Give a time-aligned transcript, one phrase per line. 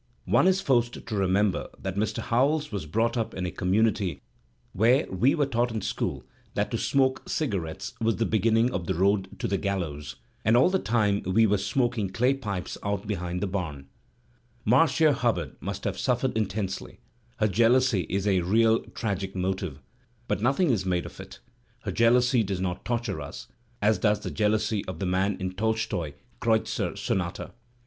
[0.25, 2.23] One is forced to remember that Mr.
[2.23, 4.19] Howells was brought up in a com munity
[4.73, 6.23] where we were taught in school
[6.55, 8.25] that to smoke Digitized by Google 286 THE SPmiT OF AMERICAN LITERATURE cigarettes was the
[8.25, 12.33] beginning of the road to the gallows; and all the time we were smoking clay
[12.33, 13.89] pipes out behind the barn.
[14.65, 16.97] Marda Hubbard must have suffered intensely;
[17.37, 19.83] her jealousy is a real tragic motive,
[20.27, 21.41] but nothing is made of it;
[21.81, 23.49] her jealousy does not torture us,
[23.83, 27.51] as does the jealousy of the man in Tolstoy's "Kreutzer Sonata."